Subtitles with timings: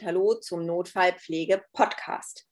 [0.00, 2.46] und hallo zum Notfallpflege-Podcast.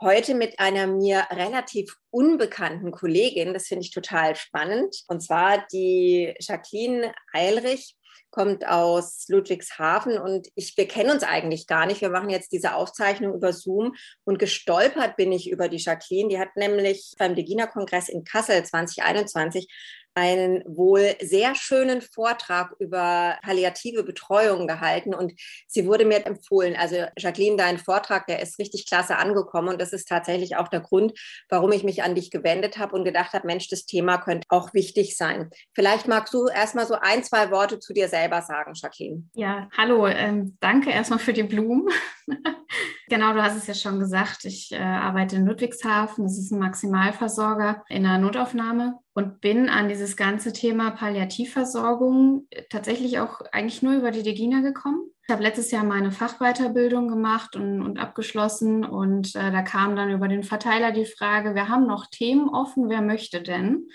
[0.00, 6.34] Heute mit einer mir relativ unbekannten Kollegin, das finde ich total spannend, und zwar die
[6.38, 7.96] Jacqueline Eilrich
[8.30, 12.00] kommt aus Ludwigshafen und ich, wir kennen uns eigentlich gar nicht.
[12.00, 13.94] Wir machen jetzt diese Aufzeichnung über Zoom
[14.24, 16.28] und gestolpert bin ich über die Jacqueline.
[16.28, 19.68] Die hat nämlich beim Degina-Kongress in Kassel 2021
[20.16, 25.34] einen wohl sehr schönen Vortrag über palliative Betreuung gehalten und
[25.68, 26.74] sie wurde mir empfohlen.
[26.74, 30.80] Also Jacqueline, dein Vortrag, der ist richtig klasse angekommen und das ist tatsächlich auch der
[30.80, 31.12] Grund,
[31.50, 34.72] warum ich mich an dich gewendet habe und gedacht habe, Mensch, das Thema könnte auch
[34.72, 35.50] wichtig sein.
[35.74, 39.28] Vielleicht magst du erstmal so ein, zwei Worte zu dir selber sagen, Jacqueline.
[39.34, 41.88] Ja, hallo, ähm, danke erstmal für die Blumen.
[43.10, 46.58] genau, du hast es ja schon gesagt, ich äh, arbeite in Ludwigshafen, das ist ein
[46.58, 53.94] Maximalversorger in einer Notaufnahme und bin an dieses ganze Thema Palliativversorgung tatsächlich auch eigentlich nur
[53.94, 55.10] über die Degina gekommen.
[55.26, 60.10] Ich habe letztes Jahr meine Fachweiterbildung gemacht und, und abgeschlossen und äh, da kam dann
[60.10, 63.88] über den Verteiler die Frage, wir haben noch Themen offen, wer möchte denn?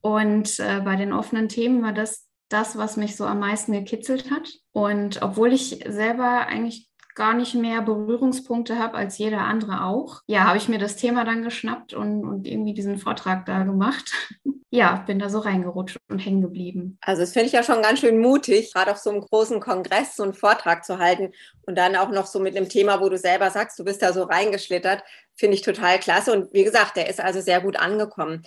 [0.00, 4.30] Und äh, bei den offenen Themen war das das, was mich so am meisten gekitzelt
[4.30, 4.48] hat.
[4.70, 10.22] Und obwohl ich selber eigentlich gar nicht mehr Berührungspunkte habe als jeder andere auch.
[10.26, 14.12] Ja, habe ich mir das Thema dann geschnappt und, und irgendwie diesen Vortrag da gemacht.
[14.70, 16.98] ja, bin da so reingerutscht und hängen geblieben.
[17.00, 20.16] Also das finde ich ja schon ganz schön mutig, gerade auf so einem großen Kongress
[20.16, 21.32] so einen Vortrag zu halten
[21.66, 24.12] und dann auch noch so mit einem Thema, wo du selber sagst, du bist da
[24.12, 25.04] so reingeschlittert,
[25.36, 26.32] finde ich total klasse.
[26.32, 28.42] Und wie gesagt, der ist also sehr gut angekommen.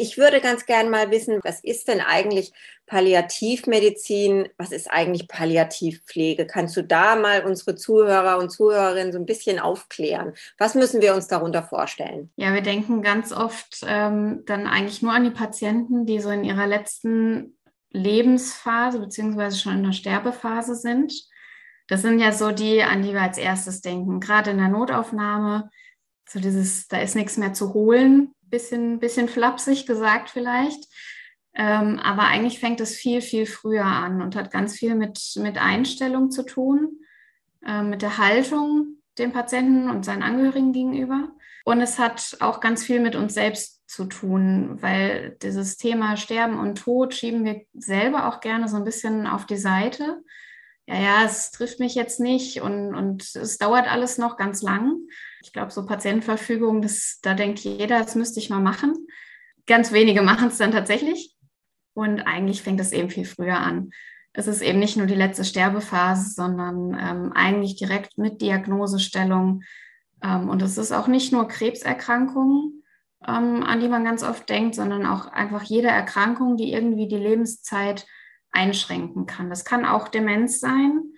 [0.00, 2.54] Ich würde ganz gern mal wissen, was ist denn eigentlich
[2.86, 4.48] Palliativmedizin?
[4.56, 6.46] Was ist eigentlich Palliativpflege?
[6.46, 10.32] Kannst du da mal unsere Zuhörer und Zuhörerinnen so ein bisschen aufklären?
[10.56, 12.30] Was müssen wir uns darunter vorstellen?
[12.36, 16.44] Ja, wir denken ganz oft ähm, dann eigentlich nur an die Patienten, die so in
[16.44, 17.58] ihrer letzten
[17.90, 21.12] Lebensphase beziehungsweise schon in der Sterbephase sind.
[21.88, 24.18] Das sind ja so die, an die wir als erstes denken.
[24.18, 25.68] Gerade in der Notaufnahme,
[26.26, 30.88] so dieses, da ist nichts mehr zu holen bisschen, bisschen flapsig gesagt vielleicht.
[31.54, 35.58] Ähm, aber eigentlich fängt es viel, viel früher an und hat ganz viel mit, mit
[35.58, 37.00] Einstellung zu tun,
[37.66, 41.30] äh, mit der Haltung dem Patienten und seinen Angehörigen gegenüber.
[41.64, 46.58] Und es hat auch ganz viel mit uns selbst zu tun, weil dieses Thema Sterben
[46.58, 50.22] und Tod schieben wir selber auch gerne so ein bisschen auf die Seite.
[50.86, 54.96] Ja, ja, es trifft mich jetzt nicht und, und es dauert alles noch ganz lang.
[55.42, 58.94] Ich glaube, so Patientenverfügung, das, da denkt jeder, das müsste ich mal machen.
[59.66, 61.34] Ganz wenige machen es dann tatsächlich.
[61.94, 63.90] Und eigentlich fängt es eben viel früher an.
[64.32, 69.62] Es ist eben nicht nur die letzte Sterbephase, sondern ähm, eigentlich direkt mit Diagnosestellung.
[70.22, 72.84] Ähm, und es ist auch nicht nur Krebserkrankungen,
[73.26, 77.16] ähm, an die man ganz oft denkt, sondern auch einfach jede Erkrankung, die irgendwie die
[77.16, 78.06] Lebenszeit
[78.52, 79.50] einschränken kann.
[79.50, 81.12] Das kann auch Demenz sein,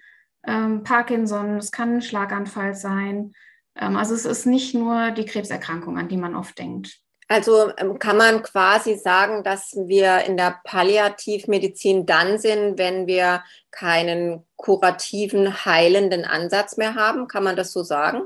[0.44, 3.32] ähm, Parkinson, es kann ein Schlaganfall sein,
[3.74, 7.02] also es ist nicht nur die Krebserkrankung, an die man oft denkt.
[7.28, 13.42] Also ähm, kann man quasi sagen, dass wir in der Palliativmedizin dann sind, wenn wir
[13.70, 17.28] keinen kurativen, heilenden Ansatz mehr haben?
[17.28, 18.24] Kann man das so sagen?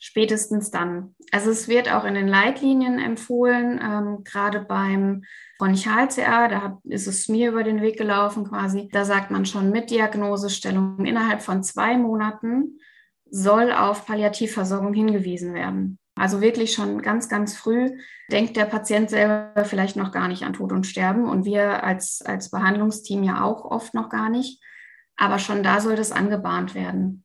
[0.00, 1.14] Spätestens dann.
[1.30, 5.22] Also es wird auch in den Leitlinien empfohlen, ähm, gerade beim
[5.58, 8.88] Bronchial-CA, da ist es mir über den Weg gelaufen quasi.
[8.90, 12.80] Da sagt man schon mit Diagnosestellung innerhalb von zwei Monaten
[13.32, 15.98] soll auf Palliativversorgung hingewiesen werden.
[16.14, 17.98] Also wirklich schon ganz, ganz früh
[18.30, 22.20] denkt der Patient selber vielleicht noch gar nicht an Tod und Sterben und wir als,
[22.22, 24.62] als Behandlungsteam ja auch oft noch gar nicht.
[25.16, 27.24] Aber schon da soll das angebahnt werden.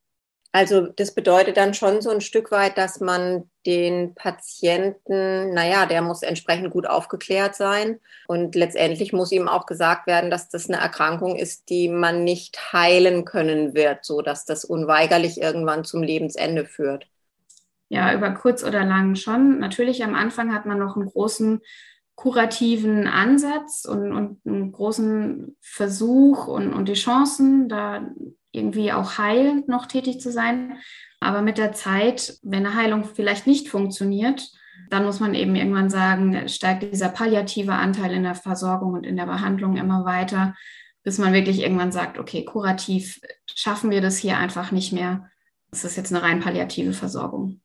[0.57, 6.01] Also das bedeutet dann schon so ein Stück weit, dass man den Patienten, naja, der
[6.01, 7.99] muss entsprechend gut aufgeklärt sein.
[8.27, 12.73] Und letztendlich muss ihm auch gesagt werden, dass das eine Erkrankung ist, die man nicht
[12.73, 17.05] heilen können wird, so dass das unweigerlich irgendwann zum Lebensende führt.
[17.89, 19.59] Ja, über kurz oder lang schon.
[19.59, 21.61] Natürlich am Anfang hat man noch einen großen
[22.15, 28.09] kurativen Ansatz und, und einen großen Versuch und, und die Chancen, da
[28.57, 30.77] irgendwie auch heilend noch tätig zu sein.
[31.19, 34.49] Aber mit der Zeit, wenn eine Heilung vielleicht nicht funktioniert,
[34.89, 39.17] dann muss man eben irgendwann sagen, steigt dieser palliative Anteil in der Versorgung und in
[39.17, 40.55] der Behandlung immer weiter,
[41.03, 45.29] bis man wirklich irgendwann sagt, okay, kurativ schaffen wir das hier einfach nicht mehr.
[45.71, 47.61] Das ist jetzt eine rein palliative Versorgung.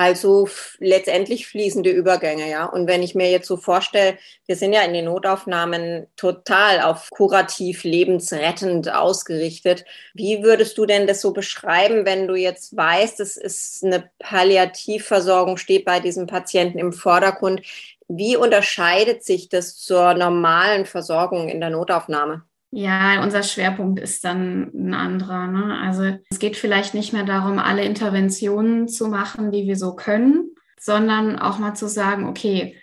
[0.00, 0.48] Also
[0.78, 2.66] letztendlich fließende Übergänge, ja.
[2.66, 4.16] Und wenn ich mir jetzt so vorstelle,
[4.46, 9.84] wir sind ja in den Notaufnahmen total auf kurativ lebensrettend ausgerichtet.
[10.14, 15.56] Wie würdest du denn das so beschreiben, wenn du jetzt weißt, es ist eine Palliativversorgung,
[15.56, 17.62] steht bei diesem Patienten im Vordergrund?
[18.06, 22.47] Wie unterscheidet sich das zur normalen Versorgung in der Notaufnahme?
[22.70, 25.46] Ja, unser Schwerpunkt ist dann ein anderer.
[25.46, 25.78] Ne?
[25.80, 30.54] Also es geht vielleicht nicht mehr darum, alle Interventionen zu machen, die wir so können,
[30.78, 32.76] sondern auch mal zu sagen, okay,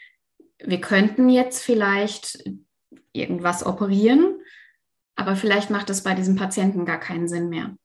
[0.63, 2.43] wir könnten jetzt vielleicht
[3.13, 4.39] irgendwas operieren,
[5.15, 7.75] aber vielleicht macht es bei diesem Patienten gar keinen Sinn mehr.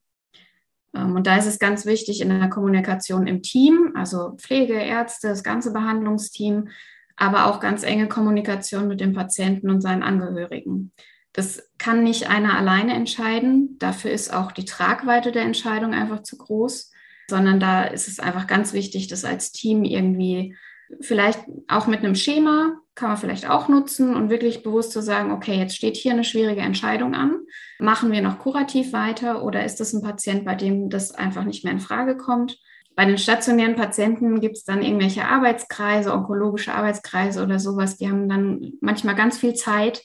[0.94, 5.28] Ähm, und da ist es ganz wichtig in der Kommunikation im Team, also Pflege, Ärzte,
[5.28, 6.68] das ganze Behandlungsteam,
[7.16, 10.92] aber auch ganz enge Kommunikation mit dem Patienten und seinen Angehörigen.
[11.32, 13.78] Das kann nicht einer alleine entscheiden.
[13.78, 16.90] Dafür ist auch die Tragweite der Entscheidung einfach zu groß,
[17.28, 20.56] sondern da ist es einfach ganz wichtig, das als Team irgendwie
[21.00, 25.30] vielleicht auch mit einem Schema kann man vielleicht auch nutzen und wirklich bewusst zu sagen,
[25.30, 27.38] okay, jetzt steht hier eine schwierige Entscheidung an.
[27.78, 31.64] Machen wir noch kurativ weiter oder ist das ein Patient, bei dem das einfach nicht
[31.64, 32.58] mehr in Frage kommt?
[32.96, 37.96] Bei den stationären Patienten gibt es dann irgendwelche Arbeitskreise, onkologische Arbeitskreise oder sowas.
[37.96, 40.02] Die haben dann manchmal ganz viel Zeit,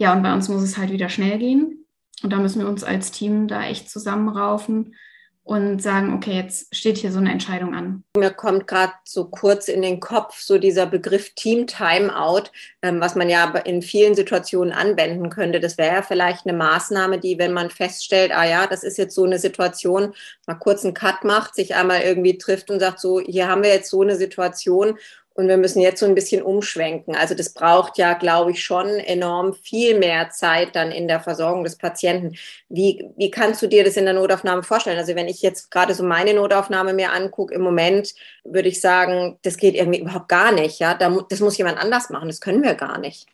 [0.00, 1.84] ja, und bei uns muss es halt wieder schnell gehen.
[2.22, 4.94] Und da müssen wir uns als Team da echt zusammenraufen
[5.42, 8.02] und sagen, okay, jetzt steht hier so eine Entscheidung an.
[8.16, 12.44] Mir kommt gerade so kurz in den Kopf so dieser Begriff Team Timeout,
[12.80, 15.60] ähm, was man ja in vielen Situationen anwenden könnte.
[15.60, 19.14] Das wäre ja vielleicht eine Maßnahme, die, wenn man feststellt, ah ja, das ist jetzt
[19.14, 20.14] so eine Situation,
[20.46, 23.70] mal kurz einen Cut macht, sich einmal irgendwie trifft und sagt so, hier haben wir
[23.70, 24.96] jetzt so eine Situation
[25.40, 27.16] und wir müssen jetzt so ein bisschen umschwenken.
[27.16, 31.64] Also das braucht ja, glaube ich, schon enorm viel mehr Zeit dann in der Versorgung
[31.64, 32.36] des Patienten.
[32.68, 34.98] Wie, wie kannst du dir das in der Notaufnahme vorstellen?
[34.98, 38.14] Also wenn ich jetzt gerade so meine Notaufnahme mir angucke, im Moment
[38.44, 40.78] würde ich sagen, das geht irgendwie überhaupt gar nicht.
[40.78, 42.28] Ja, das muss jemand anders machen.
[42.28, 43.26] Das können wir gar nicht.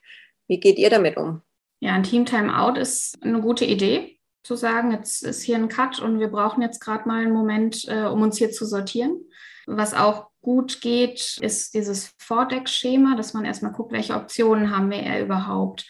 [0.47, 1.43] Wie geht ihr damit um?
[1.81, 4.17] Ja, ein Team Timeout ist eine gute Idee
[4.47, 7.85] zu sagen, jetzt ist hier ein Cut und wir brauchen jetzt gerade mal einen Moment,
[7.89, 9.25] äh, um uns hier zu sortieren.
[9.67, 15.19] Was auch gut geht, ist dieses Vordeck-Schema, dass man erstmal guckt, welche Optionen haben wir
[15.19, 15.85] überhaupt.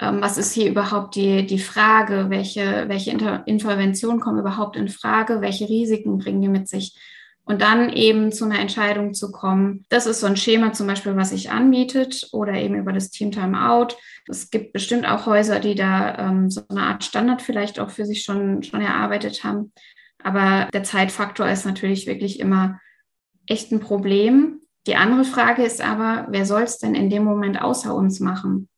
[0.00, 2.30] Ähm, was ist hier überhaupt die, die Frage?
[2.30, 5.42] Welche, welche Inter Interventionen kommen überhaupt in Frage?
[5.42, 6.96] Welche Risiken bringen die mit sich?
[7.44, 9.84] Und dann eben zu einer Entscheidung zu kommen.
[9.90, 13.32] Das ist so ein Schema zum Beispiel, was sich anbietet oder eben über das Team
[13.32, 13.96] Timeout.
[14.26, 18.06] Es gibt bestimmt auch Häuser, die da ähm, so eine Art Standard vielleicht auch für
[18.06, 19.72] sich schon, schon erarbeitet haben.
[20.22, 22.80] Aber der Zeitfaktor ist natürlich wirklich immer
[23.46, 24.60] echt ein Problem.
[24.86, 28.68] Die andere Frage ist aber, wer soll es denn in dem Moment außer uns machen?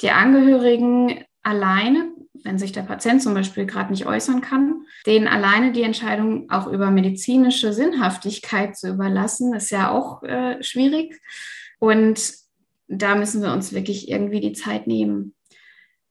[0.00, 2.12] Die Angehörigen alleine,
[2.44, 6.68] wenn sich der Patient zum Beispiel gerade nicht äußern kann, denen alleine die Entscheidung auch
[6.68, 11.20] über medizinische Sinnhaftigkeit zu überlassen, ist ja auch äh, schwierig.
[11.80, 12.32] Und
[12.86, 15.34] da müssen wir uns wirklich irgendwie die Zeit nehmen.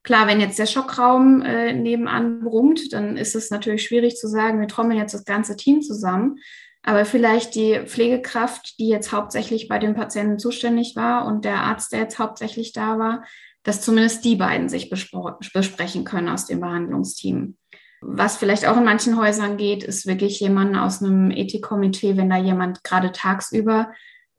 [0.04, 4.59] Klar, wenn jetzt der Schockraum äh, nebenan brummt, dann ist es natürlich schwierig zu sagen,
[4.59, 6.39] wir trommeln jetzt das ganze Team zusammen.
[6.84, 11.92] Aber vielleicht die Pflegekraft, die jetzt hauptsächlich bei dem Patienten zuständig war und der Arzt,
[11.92, 13.24] der jetzt hauptsächlich da war,
[13.64, 17.58] dass zumindest die beiden sich besprechen können aus dem Behandlungsteam.
[18.02, 22.38] Was vielleicht auch in manchen Häusern geht, ist wirklich jemand aus einem Ethikkomitee, wenn da
[22.38, 23.92] jemand gerade tagsüber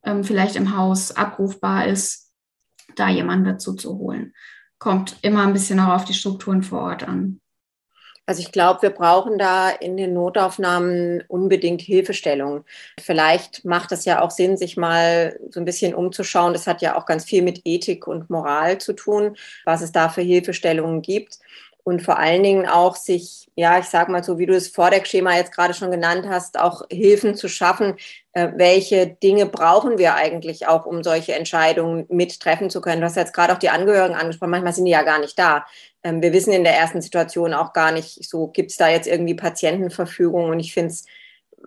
[0.04, 2.32] ähm, vielleicht im Haus abrufbar ist,
[2.96, 4.32] da jemanden dazu zu holen.
[4.78, 7.40] Kommt immer ein bisschen auch auf die Strukturen vor Ort an.
[8.28, 12.66] Also ich glaube, wir brauchen da in den Notaufnahmen unbedingt Hilfestellung.
[13.00, 16.52] Vielleicht macht es ja auch Sinn, sich mal so ein bisschen umzuschauen.
[16.52, 20.10] Das hat ja auch ganz viel mit Ethik und Moral zu tun, was es da
[20.10, 21.38] für Hilfestellungen gibt
[21.88, 25.34] und vor allen Dingen auch sich, ja, ich sage mal so, wie du das Vordeckschema
[25.36, 27.94] jetzt gerade schon genannt hast, auch Hilfen zu schaffen,
[28.34, 33.00] äh, welche Dinge brauchen wir eigentlich auch, um solche Entscheidungen mittreffen zu können.
[33.00, 35.64] Du hast jetzt gerade auch die Angehörigen angesprochen, manchmal sind die ja gar nicht da.
[36.02, 39.06] Ähm, wir wissen in der ersten Situation auch gar nicht, so gibt es da jetzt
[39.06, 40.50] irgendwie Patientenverfügung.
[40.50, 41.04] Und ich finde es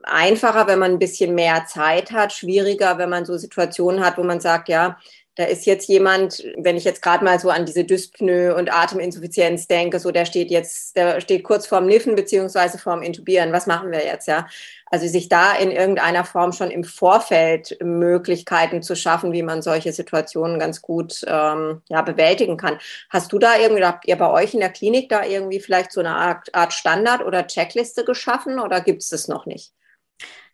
[0.04, 4.24] einfacher, wenn man ein bisschen mehr Zeit hat, schwieriger, wenn man so Situationen hat, wo
[4.24, 4.98] man sagt, ja,
[5.36, 9.66] da ist jetzt jemand, wenn ich jetzt gerade mal so an diese Dyspnoe und Ateminsuffizienz
[9.66, 13.54] denke, so der steht jetzt, der steht kurz vorm Niffen beziehungsweise vorm Intubieren.
[13.54, 14.46] Was machen wir jetzt, ja?
[14.88, 19.94] Also sich da in irgendeiner Form schon im Vorfeld Möglichkeiten zu schaffen, wie man solche
[19.94, 22.78] Situationen ganz gut ähm, ja, bewältigen kann.
[23.10, 26.02] Hast du da irgendwie, habt ihr bei euch in der Klinik da irgendwie vielleicht so
[26.02, 29.72] eine Art, Art Standard oder Checkliste geschaffen oder gibt es das noch nicht?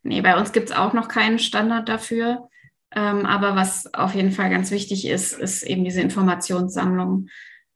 [0.04, 2.48] Nee, bei uns gibt es auch noch keinen Standard dafür.
[2.96, 7.28] Ähm, aber was auf jeden Fall ganz wichtig ist, ist eben diese Informationssammlung.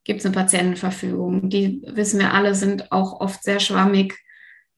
[0.04, 1.50] Gibt es eine Patientenverfügung?
[1.50, 4.18] Die wissen wir alle, sind auch oft sehr schwammig.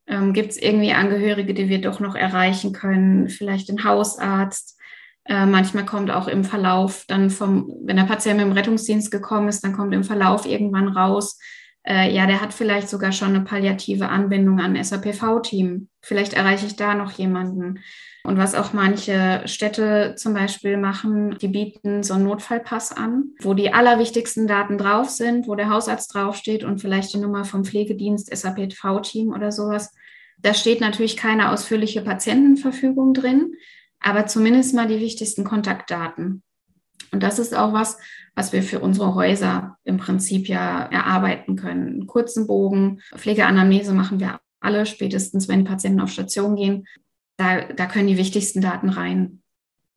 [0.08, 3.30] Ähm, Gibt es irgendwie Angehörige, die wir doch noch erreichen können?
[3.30, 4.78] Vielleicht den Hausarzt.
[5.26, 9.48] Äh, manchmal kommt auch im Verlauf dann vom, wenn der Patient mit dem Rettungsdienst gekommen
[9.48, 11.40] ist, dann kommt im Verlauf irgendwann raus,
[11.86, 15.90] äh, ja, der hat vielleicht sogar schon eine palliative Anbindung an SAPV-Team.
[16.02, 17.80] Vielleicht erreiche ich da noch jemanden.
[18.26, 23.54] Und was auch manche Städte zum Beispiel machen, die bieten so einen Notfallpass an, wo
[23.54, 28.34] die allerwichtigsten Daten drauf sind, wo der Hausarzt draufsteht und vielleicht die Nummer vom Pflegedienst,
[28.34, 29.94] SAPV-Team oder sowas.
[30.38, 33.56] Da steht natürlich keine ausführliche Patientenverfügung drin,
[34.00, 36.44] aber zumindest mal die wichtigsten Kontaktdaten.
[37.14, 37.98] Und das ist auch was,
[38.36, 41.88] was wir für unsere Häuser im Prinzip ja erarbeiten können.
[41.88, 46.88] Einen kurzen Bogen, Pflegeanamnese machen wir alle, spätestens wenn Patienten auf Station gehen.
[47.38, 49.44] Da, da können die wichtigsten Daten rein.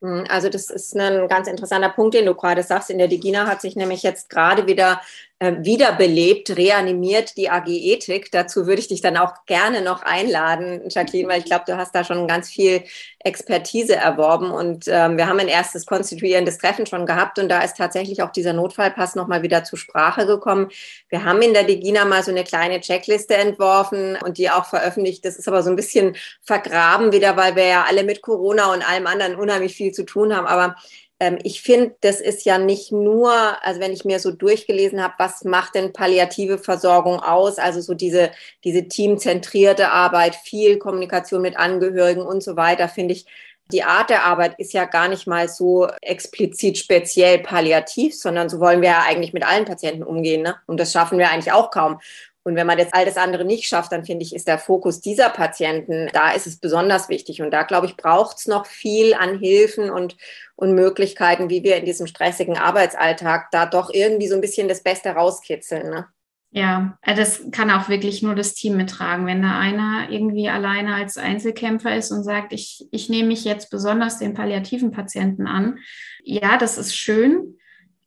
[0.03, 2.91] Hm, also das ist ein ganz interessanter Punkt, den du gerade sagst.
[2.91, 5.01] In der Digina hat sich nämlich jetzt gerade wieder
[5.39, 8.31] wiederbelebt, reanimiert die AG Ethik.
[8.33, 11.95] Dazu würde ich dich dann auch gerne noch einladen, Jacqueline, weil ich glaube, du hast
[11.95, 12.85] da schon ganz viel
[13.19, 17.77] Expertise erworben und ähm, wir haben ein erstes konstituierendes Treffen schon gehabt und da ist
[17.77, 20.71] tatsächlich auch dieser Notfallpass nochmal wieder zur Sprache gekommen.
[21.11, 25.25] Wir haben in der Digina mal so eine kleine Checkliste entworfen und die auch veröffentlicht.
[25.25, 28.89] Das ist aber so ein bisschen vergraben wieder, weil wir ja alle mit Corona und
[28.89, 30.47] allem anderen unheimlich viel zu tun haben.
[30.47, 30.77] Aber
[31.19, 33.33] ähm, ich finde, das ist ja nicht nur,
[33.65, 37.59] also wenn ich mir so durchgelesen habe, was macht denn palliative Versorgung aus?
[37.59, 38.31] Also so diese,
[38.65, 43.27] diese teamzentrierte Arbeit, viel Kommunikation mit Angehörigen und so weiter, finde ich,
[43.73, 48.61] die Art der Arbeit ist ja gar nicht mal so explizit speziell palliativ, sondern so
[48.61, 50.43] wollen wir ja eigentlich mit allen Patienten umgehen.
[50.43, 50.57] Ne?
[50.67, 51.99] Und das schaffen wir eigentlich auch kaum.
[52.47, 55.01] Und wenn man jetzt all das andere nicht schafft, dann finde ich, ist der Fokus
[55.01, 57.43] dieser Patienten, da ist es besonders wichtig.
[57.43, 60.17] Und da, glaube ich, braucht es noch viel an Hilfen und,
[60.55, 64.85] und Möglichkeiten, wie wir in diesem stressigen Arbeitsalltag da doch irgendwie so ein bisschen das
[64.85, 65.91] Beste rauskitzeln.
[65.91, 66.07] Ne?
[66.53, 69.27] Ja, äh, das kann auch wirklich nur das Team mittragen.
[69.27, 73.71] Wenn da einer irgendwie alleine als Einzelkämpfer ist und sagt, ich, ich nehme mich jetzt
[73.71, 75.81] besonders den palliativen Patienten an,
[76.23, 77.59] ja, das ist schön,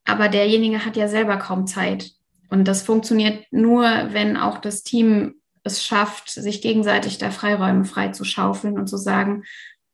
[0.06, 2.14] aber derjenige hat ja selber kaum Zeit.
[2.50, 8.10] Und das funktioniert nur, wenn auch das Team es schafft, sich gegenseitig da Freiräume frei
[8.10, 9.44] zu schaufeln und zu sagen,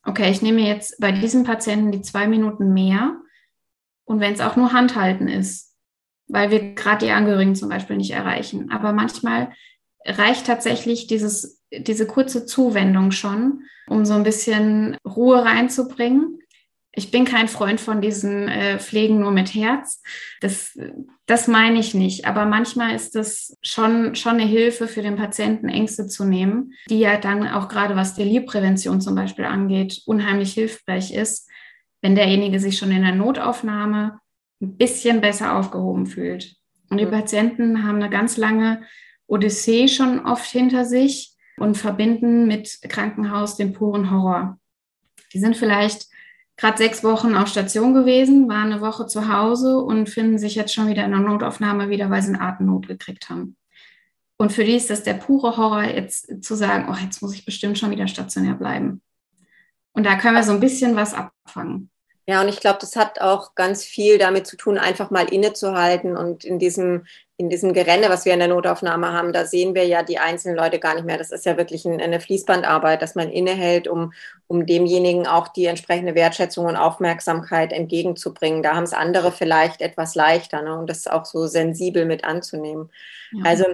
[0.04, 3.18] okay, ich nehme jetzt bei diesem Patienten die zwei Minuten mehr
[4.06, 5.76] und wenn es auch nur Handhalten ist,
[6.28, 8.72] weil wir gerade die Angehörigen zum Beispiel nicht erreichen.
[8.72, 9.52] Aber manchmal
[10.06, 16.40] reicht tatsächlich dieses, diese kurze Zuwendung schon, um so ein bisschen Ruhe reinzubringen
[16.96, 20.02] ich bin kein Freund von diesen äh, Pflegen nur mit Herz.
[20.40, 20.78] Das,
[21.26, 22.26] das meine ich nicht.
[22.26, 27.00] Aber manchmal ist das schon, schon eine Hilfe für den Patienten, Ängste zu nehmen, die
[27.00, 31.50] ja dann auch gerade was Delirprävention zum Beispiel angeht, unheimlich hilfreich ist,
[32.02, 34.20] wenn derjenige sich schon in der Notaufnahme
[34.62, 36.56] ein bisschen besser aufgehoben fühlt.
[36.90, 37.12] Und die mhm.
[37.12, 38.84] Patienten haben eine ganz lange
[39.28, 44.60] Odyssee schon oft hinter sich und verbinden mit Krankenhaus den puren Horror.
[45.34, 46.08] Die sind vielleicht
[46.58, 50.74] gerade sechs Wochen auf Station gewesen, waren eine Woche zu Hause und finden sich jetzt
[50.74, 53.58] schon wieder in der Notaufnahme wieder, weil sie eine Atemnot gekriegt haben.
[54.38, 57.46] Und für die ist das der pure Horror, jetzt zu sagen, oh, jetzt muss ich
[57.46, 59.02] bestimmt schon wieder stationär bleiben.
[59.94, 61.90] Und da können wir so ein bisschen was abfangen.
[62.28, 66.18] Ja, und ich glaube, das hat auch ganz viel damit zu tun, einfach mal innezuhalten
[66.18, 67.06] und in diesem,
[67.38, 70.56] in diesem Gerenne, was wir in der Notaufnahme haben, da sehen wir ja die einzelnen
[70.56, 71.18] Leute gar nicht mehr.
[71.18, 74.14] Das ist ja wirklich ein, eine Fließbandarbeit, dass man innehält, um,
[74.48, 78.64] um demjenigen auch die entsprechende Wertschätzung und Aufmerksamkeit entgegenzubringen.
[78.64, 80.78] Da haben es andere vielleicht etwas leichter ne?
[80.78, 82.90] und das auch so sensibel mit anzunehmen.
[83.34, 83.44] Ja.
[83.44, 83.66] Also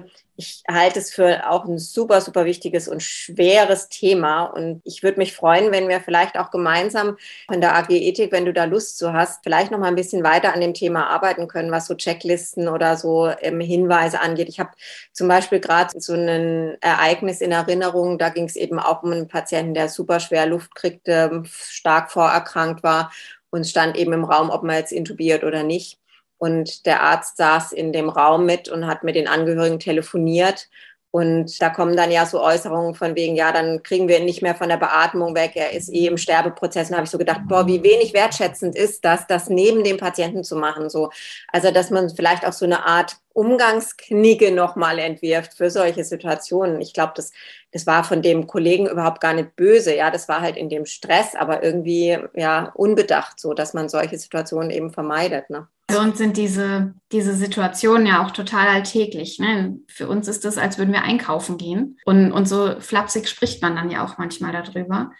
[0.42, 4.46] ich halte es für auch ein super, super wichtiges und schweres Thema.
[4.46, 8.46] Und ich würde mich freuen, wenn wir vielleicht auch gemeinsam von der AG Ethik, wenn
[8.46, 11.48] du da Lust zu hast, vielleicht noch mal ein bisschen weiter an dem Thema arbeiten
[11.48, 14.50] können, was so Checklisten oder so ähm, Hinweise angeht.
[14.50, 14.72] Ich habe
[15.14, 19.28] zum Beispiel gerade so ein Ereignis in Erinnerung, da ging es eben auch um einen
[19.28, 23.12] Patienten, der super schwer Luft kriegte, stark vorerkrankt war
[23.50, 26.00] und stand eben im Raum, ob man jetzt intubiert oder nicht.
[26.38, 30.70] Und der Arzt saß in dem Raum mit und hat mit den Angehörigen telefoniert.
[31.12, 34.42] Und da kommen dann ja so Äußerungen von wegen, ja, dann kriegen wir ihn nicht
[34.42, 36.88] mehr von der Beatmung weg, er ist eh im Sterbeprozess.
[36.88, 39.98] Und da habe ich so gedacht, boah, wie wenig wertschätzend ist das, das neben dem
[39.98, 40.90] Patienten zu machen.
[40.90, 41.12] So.
[41.50, 46.82] Also, dass man vielleicht auch so eine Art Umgangsknigge nochmal entwirft für solche Situationen.
[46.82, 47.32] Ich glaube, das,
[47.72, 49.96] das war von dem Kollegen überhaupt gar nicht böse.
[49.96, 54.18] Ja, das war halt in dem Stress, aber irgendwie ja unbedacht, so dass man solche
[54.18, 55.50] Situationen eben vermeidet.
[55.50, 55.68] Ne?
[55.90, 59.40] Für uns sind diese, diese Situationen ja auch total alltäglich.
[59.40, 59.80] Ne?
[59.88, 62.00] Für uns ist das, als würden wir einkaufen gehen.
[62.06, 65.12] Und, und so flapsig spricht man dann ja auch manchmal darüber.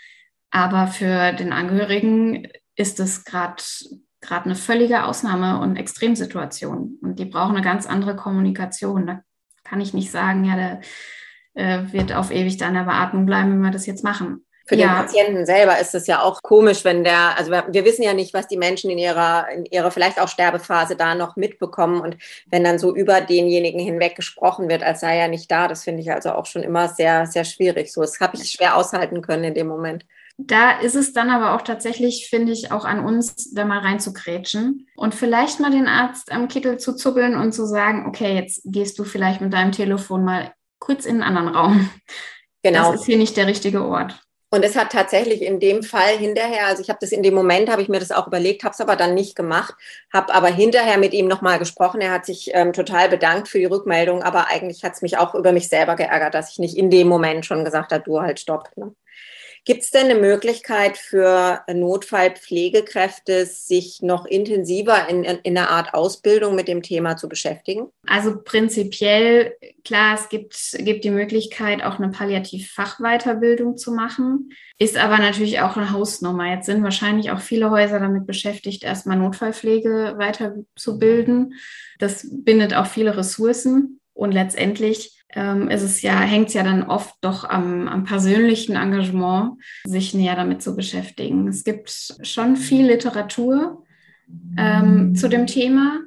[0.50, 3.62] Aber für den Angehörigen ist es gerade
[4.22, 7.00] gerade eine völlige Ausnahme- und Extremsituation.
[7.02, 9.08] Und die brauchen eine ganz andere Kommunikation.
[9.08, 9.24] Da
[9.64, 10.82] kann ich nicht sagen, ja, der
[11.54, 14.76] äh, wird auf ewig da in der Beatmung bleiben, wenn wir das jetzt machen Für
[14.76, 14.88] ja.
[14.88, 18.14] den Patienten selber ist es ja auch komisch, wenn der, also wir, wir, wissen ja
[18.14, 22.18] nicht, was die Menschen in ihrer, in ihrer vielleicht auch Sterbephase da noch mitbekommen und
[22.46, 26.02] wenn dann so über denjenigen hinweg gesprochen wird, als sei er nicht da, das finde
[26.02, 27.92] ich also auch schon immer sehr, sehr schwierig.
[27.92, 30.06] So, das habe ich schwer aushalten können in dem Moment.
[30.48, 34.88] Da ist es dann aber auch tatsächlich, finde ich, auch an uns, da mal reinzugrätschen
[34.96, 38.98] und vielleicht mal den Arzt am Kittel zu zuppeln und zu sagen, okay, jetzt gehst
[38.98, 41.90] du vielleicht mit deinem Telefon mal kurz in einen anderen Raum.
[42.64, 42.92] Genau.
[42.92, 44.22] Das ist hier nicht der richtige Ort.
[44.54, 47.72] Und es hat tatsächlich in dem Fall hinterher, also ich habe das in dem Moment,
[47.72, 49.74] habe ich mir das auch überlegt, habe es aber dann nicht gemacht,
[50.14, 52.02] habe aber hinterher mit ihm nochmal gesprochen.
[52.02, 55.36] Er hat sich ähm, total bedankt für die Rückmeldung, aber eigentlich hat es mich auch
[55.36, 58.42] über mich selber geärgert, dass ich nicht in dem Moment schon gesagt habe, du halt
[58.42, 58.70] stopp.
[58.76, 58.94] Ne?
[59.64, 65.94] Gibt es denn eine Möglichkeit für Notfallpflegekräfte, sich noch intensiver in, in, in einer Art
[65.94, 67.88] Ausbildung mit dem Thema zu beschäftigen?
[68.08, 75.20] Also prinzipiell, klar, es gibt, gibt die Möglichkeit, auch eine Palliativ-Fachweiterbildung zu machen, ist aber
[75.20, 76.48] natürlich auch eine Hausnummer.
[76.48, 81.54] Jetzt sind wahrscheinlich auch viele Häuser damit beschäftigt, erstmal Notfallpflege weiterzubilden.
[82.00, 86.84] Das bindet auch viele Ressourcen und letztendlich ähm, ist es ja, hängt es ja dann
[86.84, 89.54] oft doch am, am, persönlichen Engagement,
[89.86, 91.48] sich näher damit zu beschäftigen.
[91.48, 93.84] Es gibt schon viel Literatur
[94.58, 96.00] ähm, zu dem Thema.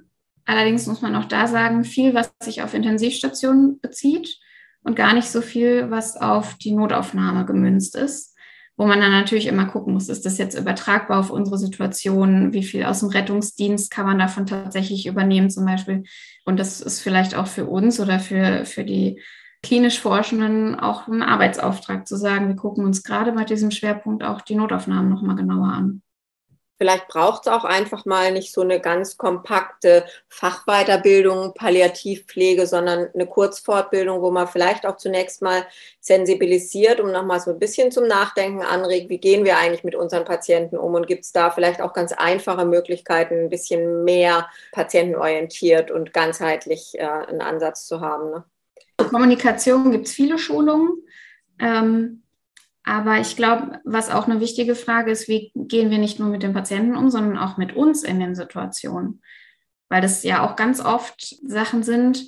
[0.45, 4.39] Allerdings muss man auch da sagen, viel, was sich auf Intensivstationen bezieht
[4.83, 8.34] und gar nicht so viel, was auf die Notaufnahme gemünzt ist
[8.77, 12.53] wo man dann natürlich immer gucken muss, ist das jetzt übertragbar auf unsere Situation?
[12.53, 16.03] Wie viel aus dem Rettungsdienst kann man davon tatsächlich übernehmen zum Beispiel?
[16.45, 19.21] Und das ist vielleicht auch für uns oder für, für die
[19.63, 24.43] klinisch Forschenden auch ein Arbeitsauftrag zu sagen, wir gucken uns gerade bei diesem Schwerpunkt auch
[24.43, 26.04] die Notaufnahmen nochmal genauer an.
[26.77, 33.27] Vielleicht braucht es auch einfach mal nicht so eine ganz kompakte Fachweiterbildung, Palliativpflege, sondern eine
[33.27, 35.65] Kurzfortbildung, wo man vielleicht auch zunächst mal
[36.01, 40.25] sensibilisiert und nochmal so ein bisschen zum Nachdenken anregt, wie gehen wir eigentlich mit unseren
[40.25, 45.93] Patienten um und gibt es da vielleicht auch ganz einfache Möglichkeiten, ein bisschen mehr patientenorientiert
[45.93, 48.31] und ganzheitlich äh, einen Ansatz zu haben.
[48.31, 48.45] Ne?
[48.97, 51.05] Kommunikation gibt es viele Schulungen.
[51.61, 52.24] Ähm,
[52.85, 56.43] aber ich glaube, was auch eine wichtige Frage ist, wie gehen wir nicht nur mit
[56.43, 59.23] den Patienten um, sondern auch mit uns in den Situationen?
[59.89, 62.27] Weil das ja auch ganz oft Sachen sind,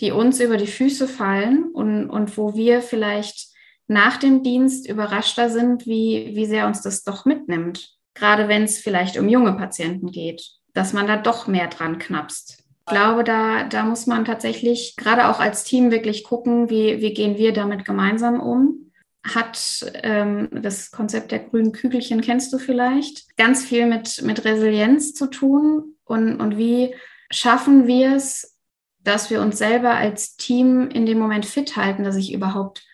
[0.00, 3.48] die uns über die Füße fallen und, und wo wir vielleicht
[3.86, 7.94] nach dem Dienst überraschter sind, wie, wie sehr uns das doch mitnimmt.
[8.12, 10.42] Gerade wenn es vielleicht um junge Patienten geht,
[10.74, 12.62] dass man da doch mehr dran knapst.
[12.86, 17.14] Ich glaube, da, da muss man tatsächlich gerade auch als Team wirklich gucken, wie, wie
[17.14, 18.83] gehen wir damit gemeinsam um
[19.24, 25.14] hat ähm, das Konzept der grünen Kügelchen, kennst du vielleicht, ganz viel mit, mit Resilienz
[25.14, 26.94] zu tun und, und wie
[27.30, 28.58] schaffen wir es,
[29.00, 32.84] dass wir uns selber als Team in dem Moment fit halten, dass ich überhaupt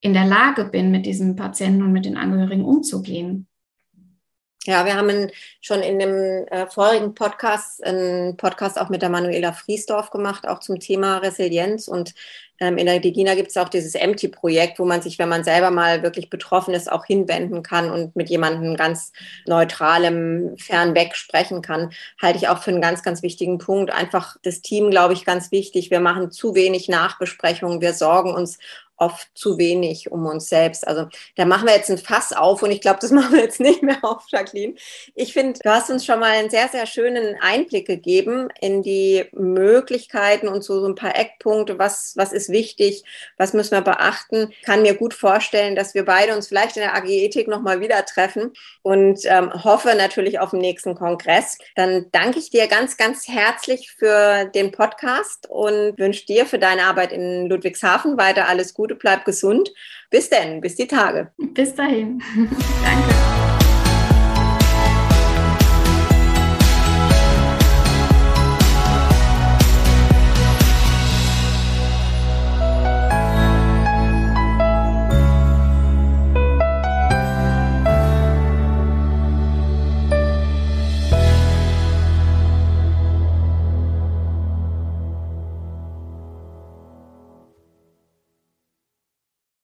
[0.00, 3.46] in der Lage bin, mit diesen Patienten und mit den Angehörigen umzugehen.
[4.64, 5.28] Ja, wir haben
[5.60, 10.60] schon in dem äh, vorigen Podcast einen Podcast auch mit der Manuela Friesdorf gemacht, auch
[10.60, 11.88] zum Thema Resilienz.
[11.88, 12.14] Und
[12.60, 15.72] ähm, in der Digina gibt es auch dieses Empty-Projekt, wo man sich, wenn man selber
[15.72, 19.12] mal wirklich betroffen ist, auch hinwenden kann und mit jemandem ganz
[19.48, 21.90] neutralem fernweg sprechen kann.
[22.20, 23.92] Halte ich auch für einen ganz, ganz wichtigen Punkt.
[23.92, 25.90] Einfach das Team, glaube ich, ganz wichtig.
[25.90, 27.80] Wir machen zu wenig Nachbesprechungen.
[27.80, 28.60] Wir sorgen uns
[29.02, 30.86] oft zu wenig um uns selbst.
[30.86, 33.60] Also da machen wir jetzt ein Fass auf und ich glaube, das machen wir jetzt
[33.60, 34.74] nicht mehr auf, Jacqueline.
[35.14, 39.24] Ich finde, du hast uns schon mal einen sehr, sehr schönen Einblick gegeben in die
[39.32, 43.02] Möglichkeiten und so, so ein paar Eckpunkte, was, was ist wichtig,
[43.36, 44.48] was müssen wir beachten.
[44.50, 47.80] Ich kann mir gut vorstellen, dass wir beide uns vielleicht in der AG Ethik nochmal
[47.80, 51.58] wieder treffen und ähm, hoffe natürlich auf den nächsten Kongress.
[51.74, 56.84] Dann danke ich dir ganz, ganz herzlich für den Podcast und wünsche dir für deine
[56.84, 59.70] Arbeit in Ludwigshafen weiter alles Gute, bleib gesund.
[60.10, 61.32] Bis denn, bis die Tage.
[61.38, 62.22] Bis dahin.
[62.82, 63.41] Danke.